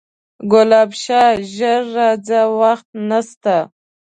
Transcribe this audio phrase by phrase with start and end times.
[0.51, 3.57] ګلاب شاه ژر راځه وخت نسته